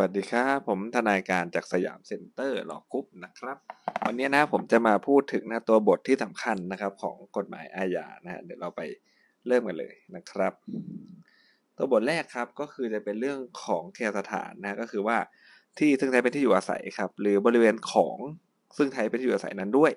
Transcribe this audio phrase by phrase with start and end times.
[0.00, 3.56] วัสดีครับ ผมทนายการจาก Siam Center Law Group นะครับ
[4.06, 8.80] วันนี้นะผมจะมาพูดถึงนะตัวบทที่สำคัญนะครับ ของกฎหมายอาญานะฮะเดี๋ยวเราไป
[9.46, 10.52] เริ่มกันเลยนะครับ
[11.76, 15.16] ตัวบทแรกครับก็คือจะเป็นเรื่องของเคหสถานนะก็คือว่า
[15.78, 18.16] ที่ซึ่งใช้เป็นที่อยู่อาศัยครับ หรือบริเวณของ
[18.76, 19.92] ซึ่งใช้เป็นที่อยู่อาศัยนั้นด้วย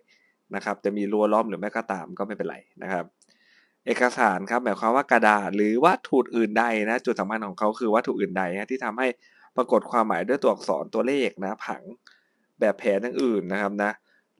[0.55, 3.05] นะครับ จะมีรั้วล้อมหรือไม่ก็ตามก็ไม่เป็นไรนะครับ
[3.85, 9.07] เอกสารครับหมายความว่ากระดาษหรือวัตถุอื่นใดนะจุดสำคัญของเขาคือวัตถุอื่นใดนะที่ทำให้
[9.57, 11.81] ปรากฏความหมายด้วยตัวอักษรตัวเลขนะ ผัง
[12.59, 13.91] แบบแผนอื่นนะครับนะ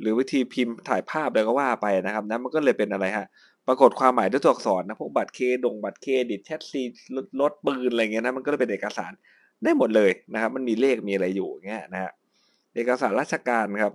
[0.02, 3.28] หรือวิธีพิมพ์ถ่ายภาพอะไรก็ว่าไปนะครับนะมันก็เลยเป็นอะไรฮะ
[3.68, 6.82] ปรากฏความหมายด้วยตัวอักษรนะพวกบัตรเครดงบัตรเครดิตแชทซี
[7.16, 9.12] รถรถปืนอะไรเงี้ยนะมันก็เลยเป็นเอกสาร
[9.64, 12.12] ได้หมดเลยนะครับ มันมีเลขมีอะไรอยู่เงี้ยนะฮะ
[12.76, 13.94] เอกสารราชการครับ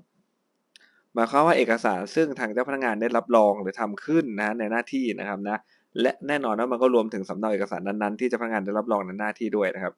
[1.14, 5.58] หมายความว่าเอกสารซึ่งทางเจ้าพนักงานได้รับรองหรือทำขึ้นนะในหน้าที่นะครับนะ
[6.00, 9.94] และแน่นอนว่ามันก็รวมถึงสำเนาเอกสารนั้นๆที่เจ้าพนักงานได้รับรองในหน้าที่ด้วยนะครับ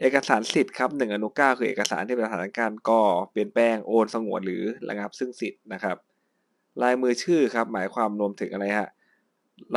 [0.00, 5.96] เอกสารสิทธิ์ครับหนึ่งอนุเก้าคือเอกสารที่เป็นสถานการก่อเปลี่ยนแปลงโอนสงวนหรือระงับซึ่งสิทธิ์นะครับ
[6.82, 8.90] ลายมือชื่อครับหมายความรวมถึงอะไรฮะ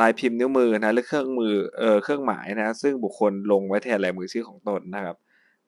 [0.00, 5.16] ลายพิมพ์นิ้วมือนะหรือเครื่องมือเออเครื่องหมายนะซึ่งบุคคลลงไว้แทนลายมือชื่อของตนนะครับ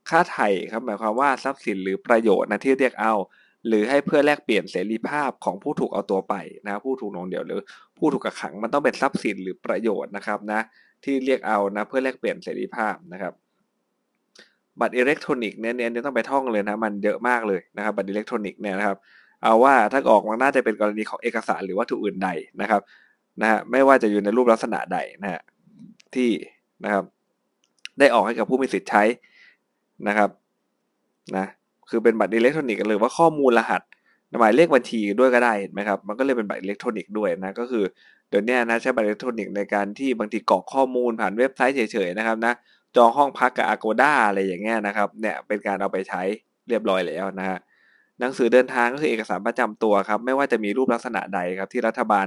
[0.09, 3.15] ค่าไถ่ครับหมายความว่าทรัพย์สินหรือประโยชน์นะที่เรียกเอา
[3.69, 6.35] หรือให้เพื่อแลกเปลี่ยนเสรีภาพของผู้ถูกเอาตัวไป
[6.67, 7.61] นะผู้ถูกนองเดียวหรือ
[7.99, 10.61] ผู้ถูกกักขังมันต้องเป็นทรัพย์สินหรือประโยชน์นะครับนะ
[11.05, 13.35] ที่เรียกเอานะเพื่อแลกเปลี่ยนเสรีภาพนะครับ
[14.81, 18.97] บัตรอิเล็กทรอนิกส์เนี่ยเนี่ยต้องไปท่องเลยนะมันเยอะมากเลยนะครับบัตรอิเล็กทรอนิกส์เนี่ยนะครับ
[19.43, 22.29] เอาว่าถ้าออกมาน่าจะเป็นกรณีของเอกสารหรือวัตถุอื่นใด
[22.61, 22.83] นะครับ
[23.41, 25.41] นะฮะไม่ว่าจะอยู่ในรูปลักษณะใดนะฮะ
[26.15, 26.31] ที่
[26.85, 27.05] นะครับ
[27.99, 29.03] ได้ออกให้กับผู้มีสิทธิ์ใช้
[30.09, 30.31] นะครับ
[31.37, 31.47] นะ
[31.91, 33.83] คือเป็นบัตรอิเล็กทรอนิกส์หรือว่าข้อมูลรหัส
[34.41, 37.85] หมายเลขบัญชีด้วยก็ได้เห็นไหมครับมันก็เลยเป็นบัตรอิเล็กทรอนิกส์ด้วยนะก็คือ
[38.29, 42.53] เดี๋ยวนี้นะใช้บัตรอิเล็กทรอนิกส์ในการที่บางทีกรอกข้อมูลผ่านเว็บไซต์เฉยๆนะครับนะ
[42.97, 46.23] จองห้องพักกับ Agoda อะไรอย่างเงี้ยนะครับ เนี่ยเป็นการเอาไปใช้
[46.69, 47.59] เรียบร้อยแล้วนะฮะ
[48.21, 52.27] หนังสือเดินทางก็คือเอกสารประจำตัวครับ ไม่ว่าจะมีรูปลักษณะใดครับ ที่รัฐบาล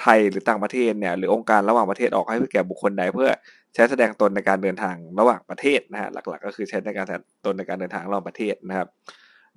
[0.00, 3.28] ไทยหรือต่างประเทศเนี่ยหรือองค์การระหว่างประเทศออกให้แก่บุคคลใด เพื่อ
[3.74, 8.88] ใช้แสดงตนในการเดินทางระหว่างประเทศนะฮะหลักๆ ก็คือใช้ในการแสดงตนในการเดินทางระหว่างประเทศนะครับ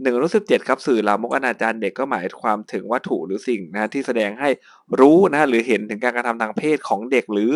[0.02, 4.50] หนึ่งรู้สิบเจ็ดครับสื่อลามกอนาจารเด็กก็หมายความถึงวัตถุหรือสิ่งนะที่แสดงให้
[5.00, 7.52] รู้นะหรือเห็นถึงการกระทำทางเพศของเด็กหรือ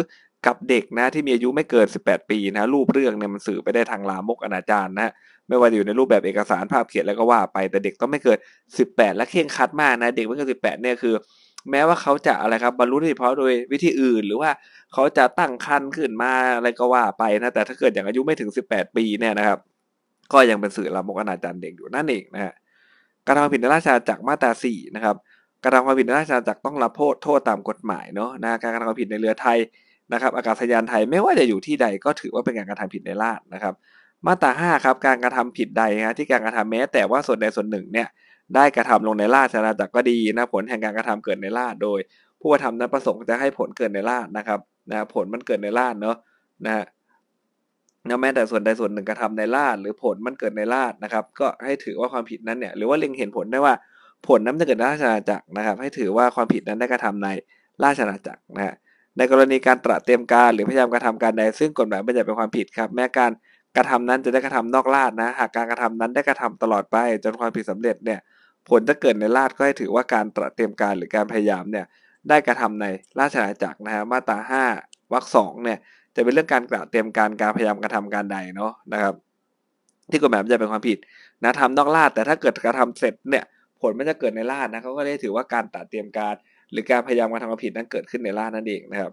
[0.47, 5.11] กับเด็กนะที่มีอายุไม่เกิน 18 ปีนะรูปเรื่องเนี่ยมันสื่อไปได้ทางลามกอนาจารนะ
[5.47, 8.37] ไม่ว่าอยู่ในรูปแบบเอกสารภาพเขียนแล้วก็ว่าไปแต่เด็กต้องไม่เกิน
[8.77, 11.15] 18 และเข่งคัดมากนะเด็กไม่เกิน 18 เนี่ยคือ
[11.71, 14.51] แม้ว่าเขาจะอะไรครับบรรลุนิติภาวะโดยวิธีอื่น หรือว่า
[14.93, 19.59] เขาจะตั้งครรภ์ขึ้นมาอะไรก็ว่าไปนะแต่ถ้าเกิดอย่างอายุไม่ถึง 18 ปีเนี่ยนะครับ
[20.33, 22.53] ก็ยังเป็นสื่อลามกอนาจารเด็กอยู่นั่นเองนะฮะ
[23.25, 25.15] การทำผิดในราชอาณาจักรมาตรา 4 นะครับ
[25.63, 29.57] การทำความผิดในราชอาณาจักรต้องรับโทษโทษตามกฎหมายเนาะนะการกระทำความผิดในเรือไทย
[30.13, 33.73] นะครับอากาศยานไทยไม่ว่าจะอยู่ที่ใดก็ถือว่าเป็นการกระทำผิดในราชนะครับ
[34.27, 38.07] มาตรา5ครับการกระทำผิดใดนะที่การกระทำแม้ แต่ว่าส่วนใดส่วนหนึ่งเนี่ย
[38.55, 41.99] ได้กระทำลงในราชอาณาจักรก็ดีนะผลแห่งการกระทำเกิดในราชโดย
[42.39, 44.59] ผู้กระทำนั้นประสงค์จะให้ผลเกิดในราชนะครับ
[44.89, 46.17] นะผลมันเกิดในราชเนาะ
[46.65, 46.85] นะฮะ
[48.21, 53.73] แม้แต่ส่วนใดส่วนหนึ่งกระทำในราชหรือผลมันเกิดในราชนะครับ ก็ให้ถือว่าความผิดนั้นเนี่ยหรือว่าเล็งเห็นผลได้ว่า
[54.27, 57.27] ผลนั้นจะเกิดในราชอาณาจักรนะครับ ให้ถือว่าความผิดนั้นได้กระทำใน
[57.83, 58.73] ราชอาณาจักรนะฮะ
[59.17, 63.31] ในกรณีการตระเตรียมการหรือพยายามกระทำการใดซึ่งกฎหมายบัญญัติเป็นความผิดครับ แม้การ
[63.77, 68.19] กระทำนั้นจะได้กระทำนอกราชนะ หากการกระทำนั้นได้กระทำตลอดไป จนความผิดสำเร็จเนี่ย
[68.69, 71.85] ผลจะเกิดในราชก็ให้ถือว่าการตระเตรียมการหรือการพยายามเนี่ย
[72.29, 72.85] ได้กระทำใน
[73.19, 74.63] ราชอาณาจักรนะฮะมาตราห้า
[75.13, 75.77] วรรคสองเนี่ย
[76.15, 79.13] จะเป็นเรื่องการกระเตรียมการการพยายามกระทำการใดเนาะนะครับ
[80.11, 80.97] ที่กฎหมายมันจะเป็นความผิด
[81.43, 83.45] นะทำนอกราชแต่ถ้าเกิดกระทำเสร็จเนี่ย
[83.81, 86.35] ผลมันจะเกิดในราชนะเขาก็ได้ถือว่าการตระเตรียมการ
[86.71, 89.11] หรือการพยายามกระทำความผิดนั้นเกิดขึ้นในราชนั่นเองนะครับ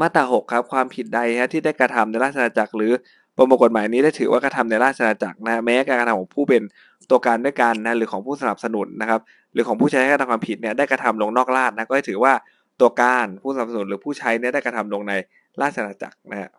[0.00, 2.92] มาตราหกครับความผิดใดฮะที่ได้กระทำในราชอาณาจักร หรือ
[3.36, 6.62] ประมวลกฎหมายนี้ได้ถือว่ากระทำในราชอาณาจักรนะแม้การกระทำของผู้เป็น
[7.10, 9.20] ตัวการด้วยกันนะหรือของผู้สนับสนุนนะครับ
[9.52, 12.32] หรือของผู้ใช้กระทำความผิดเนี่ยได้กระทำลงนอกราชนะก็ถือว่า
[12.80, 15.12] ตัวการผู้สนับสนุนหรือผู้ใช้เนี่ยได้กระทำลงใน
[15.62, 16.50] ราชอาณาจักรนะฮะ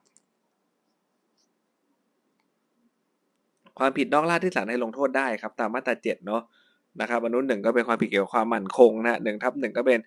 [3.80, 6.42] ความผิดนอกราชที่ศาลให้ลงโทษได้ครับตามมาตราเจ็ดเนาะ
[7.02, 10.00] นะครับอนุหนึ่งก็เป็นความผิดเกี่ยวกับความมั่นคงนะหนึ่งทับหนึ่งก็เป็น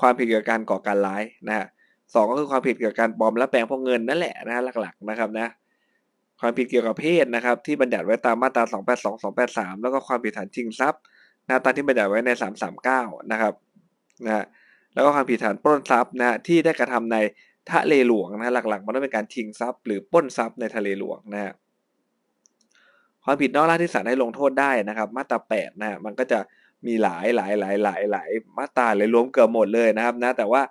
[0.00, 1.66] ความผิดเกี่ยวกับการก่อการร้ายนะฮะ
[2.14, 5.48] สองก็คือความผิดเกี่ยวกับการปลอมและแปลงพวกเงินนั่นแหละนะหลักๆนะครับนะ
[6.40, 11.00] ความผิดเกี่ยวกับเพศนะครับ ที่บัญญัติไว้ตามมาตรา 282 283 แล้วก็ความผิดฐานชิงทรัพย์
[11.46, 12.30] นะตามที่บัญญัติไว้ใน
[12.80, 13.54] 339 นะครับ
[14.26, 14.44] นะ
[14.94, 17.16] แล้วก็ความผิดฐานปล้นทรัพย์นะที่ได้กระทำใน
[17.70, 21.52] ทะเลหลวงนะหลักๆ มันต้องเป็นการชิงทรัพย์ หรือปล้นทรัพย์ในทะเลหลวงนะฮะ
[23.24, 26.38] ความผิดนอกราชที่ศาลให้ลงโทษได้นะครับ มาตรา8นะมันก็จะ
[26.86, 30.62] มีหลายหลายหลายหลายหลายมาตราเลยรวมเกือบหมดเลยนะครับนะแต่ว่า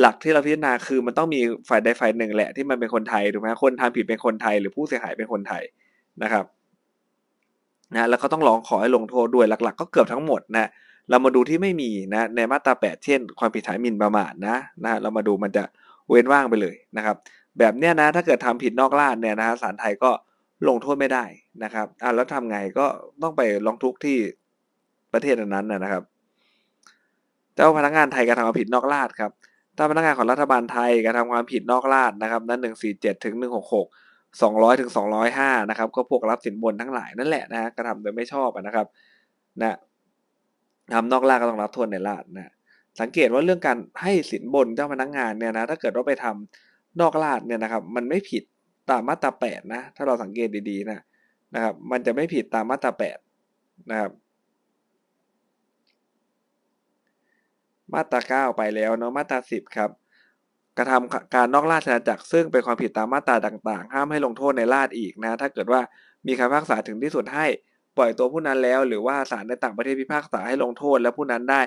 [0.00, 5.62] หลักที่เราพิจารณาคือมันต้องมีฝ่ายใดฝ่ายหนึ่งแหละที่มันเป็นคนไทยถูกไหมคนทำผิดเป็นคนไทย หรือผู้เสียหายเป็นคนไทย
[6.22, 6.44] นะครับ
[7.94, 10.68] นะแล้วก็ต้องร้องขอให้ลงโทษด้วยหลัก ๆ ก็เกือบทั้งหมดนะ
[11.10, 15.64] เรามาดูที่ไม่มีนะในมาตรา 8 เช่น ความผิดฐานหมิ่นประมาทนะนะเรามาดูมันจะ
[16.08, 17.16] เว้นว่างไปเลยนะครับ
[17.58, 20.10] แบบเนี้ยนะถ้าเกิดทำผิดนอกราชเนี่ยนะฮะศาลไทยก็
[20.68, 21.24] ลงโทษไม่ได้
[21.64, 22.86] นะครับอ่าแล้วทำไงก็
[23.22, 24.18] ต้องไปร้องทุกข์ที่
[25.12, 26.02] ประเทศนั้นนะครับ
[27.54, 29.32] เจ้าพนักงานไทยกระทำความผิดนอกราชครับ
[29.76, 33.86] ถ้าพนักงานของรัฐบาลไทยกระทำความผิดนอกราชนะครับ นั้นหนึ่งสี่เจ็ดถึงหนึ่งหกหก
[34.42, 38.86] สองร้อยถึงสองร้อยห้านะครับ ก็พวกรับสินบนทั้งหลายนั่นแหละนะกระทำโดยไม่ชอบนะครับ
[39.60, 39.76] นะ
[40.94, 42.52] ทำนอกราชก็ต้องรับโทษในราชนะ
[43.00, 48.42] สังเกตว่าเรื่องการให้สินบนเจ้าพนักงานเนี่ยนะถ้าเกิดว่าไปทำนอกราชเนี่ยนะครับ มันไม่ผิด
[48.90, 51.00] ตามมาตราแปดนะ ถ้าเราสังเกตดีๆนะ
[51.54, 53.18] นะครับ มันจะไม่ผิดตามมาตราแปด
[53.90, 54.12] นะครับ
[57.94, 59.90] มาตราเก้าไปแล้วเนาะมาตราสิบครับ
[60.78, 65.80] กระทำการนอกราชอาณาจักรซึ่งเป็นความผิดตามมาตราต่าง ๆ ห้ามให้ลงโทษในราชอีกนะ ถ้าเกิดว่า
[66.26, 67.46] มีคำพิพากษาถึงที่สุดให้
[67.96, 71.60] ปล่อยตัวผู้นั้นแล้ว หรือว่าศาลในต่างประเทศพิพากษาให้ลงโทษ แล้วผู้นั้นได้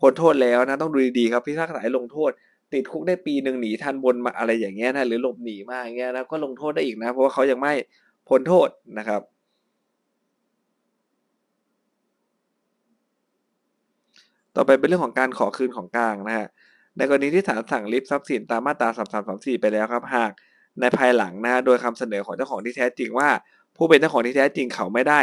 [0.00, 2.30] พ้นโทษแล้วนะต้องดูดีๆครับพิพากษาให้ลงโทษ
[2.72, 7.72] ติดคุกได้ปีหนึ่งหนีทันบนมาอะไรอย่างเงี้ยนะหรือหลบหนีมาอย่างเงี้ยนะก็ลงโทษได้อีกนะ เพราะว่าเขายังไม่
[8.28, 8.68] พ้นโทษ
[8.98, 9.22] นะครับ
[14.56, 16.46] ต่อไปเป็นเรื่องของการขอคืนของกลางนะฮะ
[16.96, 20.32] ในกรณีที่ศาลสั่งริบทรัพย์สินตามมาตรา3 3 3 4 ไปแล้วครับ หาก
[20.80, 23.28] ในภายหลังนะโดยคำเสนอของเจ้าของที่แท้จริงว่า
[23.76, 25.20] ผู้เป็นเจ้าของที่แท้จริงเขาไม่ได้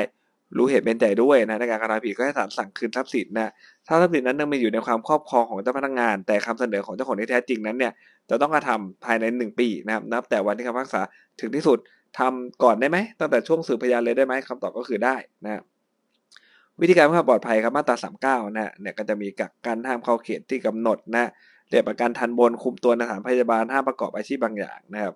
[0.57, 3.51] รู้เหตุเป็นใจด้วยนะในการกระทำผิดก็ให้ศาลสั่งคืนทรัพย์สินนะ
[3.87, 7.93] ถ้าทรัพย์สินนั้นยังมีอยู่ในความครอบครองของเจ้าพนักงาน แต่คำเสนอของเจ้าของที่แท้จริงนั้นเนี่ย
[8.29, 11.01] จะต้องกระทำภายใน 1 ปีนะครับนับแต่วันที่คำพิพากษา
[11.41, 11.77] ถึงที่สุด
[12.19, 15.15] ทำก่อนได้ไหมตั้งแต่ช่วงสืบพยานเลยได้ไหมคำตอบก็คือได้
[15.45, 15.61] นะ
[16.81, 21.29] วิธีการเพื่อความปลอดภัยครับมาตรา39นะเนี่ยก็จะมีกักกันห้ามเข้าเขตที่กำหนดนะ
[21.69, 25.13] เรียกประกันทันบนคุมตัวในสถานพยาบาลห้ามประกอบอาชีพบางอย่างนะครับ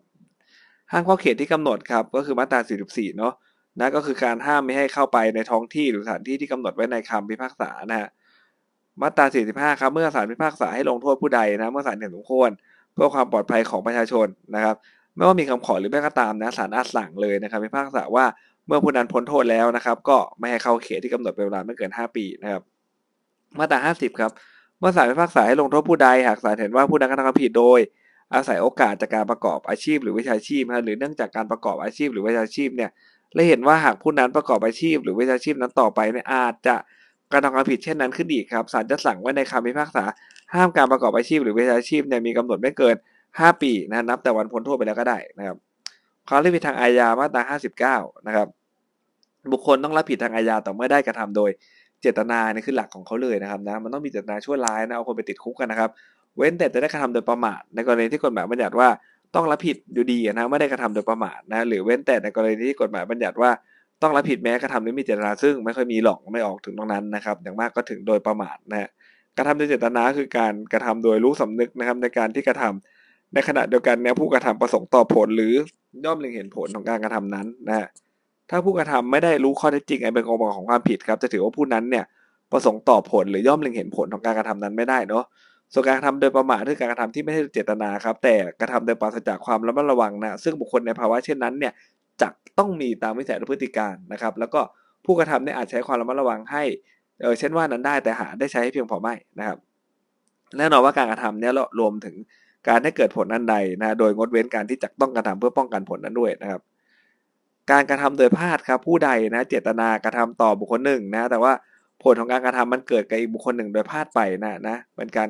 [0.91, 2.59] ห้ามเข้าเขตที่กำหนดครับก็คือมาตรา
[2.89, 3.33] 44เนาะ
[3.77, 8.09] นะก็คือการห้ามไม่ให้เข้าไปในท้องที่หรือสถานที่ที่กำหนดไว้ในคำพิพากษานะฮะ
[9.01, 12.49] มาตรา 45 ครับเมื่อศาลพิพากษาให้ลงโทษผู้ใดนะเมื่อศาลเห็นสมควร
[12.93, 14.75] เพื่อความปลอดภัยของประชาชนนะครับ
[15.15, 18.25] ไม่ว่ามีคำขอหรือไม่ก็ตามนะศาลอาจสั่งเลยนะครับพิพากษาว่า
[18.67, 22.61] เมื่อผู้นั้นพ้นโทษแล้วนะครับ ก็ไม่ให้เข้าเขตที่กำหนดเป็นเวลาไม่เกิน 5 ปีนะครับ
[23.59, 24.31] มาตรา 50 ครับ
[24.79, 27.79] เมื่อศาลพิพากษาให้ลงโทษผู้ใดหากศาลเห็นว่าผู้นั้นกระทำความผิดโดย
[28.33, 32.89] อาศัยโอกาสจากการประกอบอาชีพหรือวิชาชีพนะหรือเนื่องจากการประกอบอาชีพหรือวิชาชีพเนี่ย
[33.33, 36.75] และเห็นว่าหากผู้นั้นประกอบอาชีพ หรือวิชาชีพนั้นต่อไปเนี่ยอาจจะ
[37.31, 40.03] กระทำความผิดเช่นนั้นขึ้นอีกครับศาลจะสั่งไว้ในคำพิพากษา
[40.53, 42.95] ห้ามการประกอบอาชีพ หรือวิชาชีพเนี่ยมีกำหนดไม่เกิน
[43.27, 45.57] 5 ปีนะนับแต่วันพ้นโทษไปแล้วก็ได้นะครับ
[46.27, 48.47] ความรับผิดทางอาญามาตรา59 นะครับ
[49.51, 51.49] บุคคลต้องรับผิดทางอาญาต่อเมื่อได้กระทำโดย
[52.01, 55.89] เจตนานี่คือหลักของเขาเลยนะครับนะมันต้องมีเจตนาชั่วร้ายนะเอาคนไปติดคุกกันนะครับ
[56.37, 58.89] เว้นแต่จะได้กระทำโดยประมาทในกรณีที่กฎหมายบัญญัติว่า
[59.35, 63.51] ต้องรับผิดอยู่ดีนะไม่ได้กระทำโดยประมาทนะหรือเว้นแต่ในกรณีที่กฎหมายบัญญัติว่า
[64.01, 68.89] ต้องรับผิดแม้กระทำโดยมีเจตนาซึ่งไม่ค่อยมีหรอกไม่ออกถึงตรงนั้นนะครับ อย่างมากก็ถึงโดยประมาทนะ
[69.37, 75.53] กระทำโดยเจตนาคือการกระทำโดยรู้สำนึกนะครับ ในการที่กระทำในขณะเดียวกันเนี่ยผู้กระทำประสงค์ต่อผล หรือ
[76.05, 77.87] ย่อมเล็งเห็นผลของการกระทำนั้นนะฮะ
[78.49, 82.05] ถ้าผู้กระทำไม่ได้รู้ข้อเท็จจริงไอ้เป็นองค์ประกอบของความผิดครับ จะถือว่าผู้นั้นเนี่ย
[82.51, 85.23] ประสงค์ต่อผลหรือย่อมเล็งเห็นผลของการกระทำนั้นไม่ได้เนาะ
[85.73, 91.73] ส่วนการกระทำโดยประมาทคือการกระทำที่ไม่ใช่เจตนาครับ แต่กระทำโดยปราศจากความระมัดระวังนะซึ่งบุคคลในภาวะเช่นนั้นเนี่ย
[92.21, 94.61] จะต้องมีตามวิสัยและพฤติการนะครับ แล้วก็
[95.05, 96.63] ผู้กระทำเนี่ยอาจใช้ความระมัดระวังให้
[97.21, 99.57] เออเช่นว่านั้นได้แต่หาได้ใช้ให้เพียงพอไม่นะครับ
[100.57, 102.15] แน่นอนว่าการกระทำเนี่ยรวมถึง
[102.67, 106.61] การให้เกิดผลนั้นใดนะโดยงดเว้นการที่จะต้องกระทำเพื่อป้องกันผลนั้นด้วยนะครับ
[107.71, 111.53] การกระทำโดยพลาดครับผู้ใดนะเจตนากระทำต่อบุคคลหนึ่งนะแต่ว่า
[112.03, 115.29] ผลของการกระทำมันเกิดกับอีกบุคคลหนึ่งโดยพลาดไปนะนะเป็นการ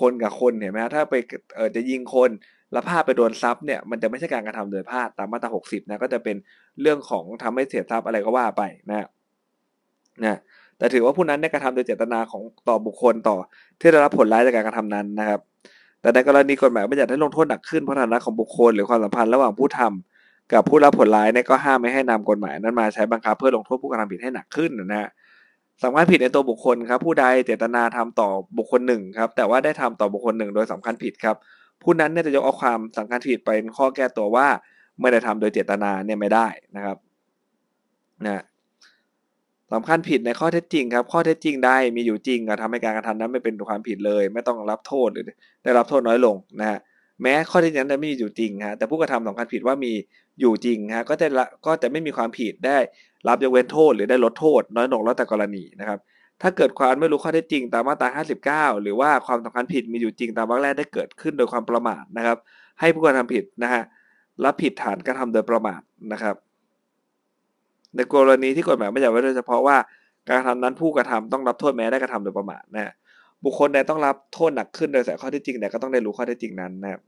[0.00, 1.14] คนกับคนเห็นไหมถ้าไป
[1.56, 2.30] เออจะยิงคน
[2.72, 6.36] แล้วพลาดไปโดนทรัพย์เนี่ยมันจะไม่ใช่การกระทำโดยพลาดตามมาตรา 60นะก็จะเป็น
[6.80, 9.08] เรื่องของทำให้เสียทรัพย์อะไรก็ว่าไปนะ
[10.24, 10.38] นะ
[10.78, 13.36] แต่ถือว่าผู้นั้นได้กระทำโดยเจตนาของต่อบุคคลต่อ
[13.80, 15.40] ที่ได้รับผลร้ายจากการกระทำนั้นนะครับ
[16.00, 25.10] แต่ในกรณีกฎหมายบัญญัติให้ลงโทษหนักขึ้นเพราะฐานะของบุคคล หรือความสัมพันธ์ระหว่างผู้ทำกับผู้รับผลร้ายเนี่ยก็ห้ามไม่ให้นำกฎหมายนั้นมาใช้บังคับเพื่อลงโทษผู้กระทำผิดให้หนักขึ้นนะฮะ
[25.82, 28.28] สามารถผิดในตัวบุคคลครับ ผู้ใดเจตนาทำต่อ
[28.58, 31.36] บุคคลหนึ่งครับ แต่ว่าได้ทำต่อบุคคลหนึ่งโดยสำคัญผิดครับ
[31.82, 34.46] ผู้นั้นเนี่ยจะยกเอาความสำคัญผิดไปเป็นข้อแก้ตัวว่า
[35.00, 36.96] ไม่ได้ทำโดยเจตนาเนี่ยไม่ได้นะครับ
[38.26, 38.42] นะ
[39.72, 45.24] สำคัญผิดในข้อเท็จจริงครับ ข้อเท็จจริงได้มีอยู่จริงก็ทำให้การกระทำนั้นไม่เป็นความผิดเลย ไม่ต้องรับโทษหรือ
[45.64, 46.78] ได้รับโทษน้อยลงนะฮะ
[47.22, 49.92] แม้ข้อเท็จจริงนั้นไม่มีอยู่จริงฮะแต่ผู้กระทำสำคัญผิดว่ามี
[50.40, 51.26] อยู่จริงฮะก็จะ
[51.66, 52.78] ก็จะไม่มีความผิดได้
[53.28, 55.98] รับยกเว้นโทษหรือได้ลดโทษ น้อยลงแล้วแต่กรณีนะครับ
[56.42, 62.36] ถ้าเกิดความไม่รู้ข้อเท็จจริงตามมาตรา 59 หรือว่าความสำคัญผิดมีอยู่จริงตามวรรคแรกได้เกิดขึ้นโดยความประมาทนะครับ
[62.80, 63.82] ให้ผู้กระทำผิดนะฮะ
[64.44, 65.80] รับผิดฐานกระทำโดยประมาท
[66.12, 66.36] นะครับ
[67.96, 69.76] ในกรณีที่กฎหมายไม่ยัดไว้โดยเฉพาะว่า
[70.28, 72.92] การกระทำนั้นผู้กระทำต้องรับโทษแม้ได้กระทำโดยประมาทนะ
[73.44, 77.00] บุคคลใดต้องรับโทษหนักขึ้นโดยสายข้อเท็จจริงใดก็ต้องได้รู้ข้อเท็จจริงนั้นนะครับ